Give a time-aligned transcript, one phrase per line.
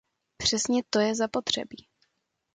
[0.37, 1.87] Přesně to je zapotřebí.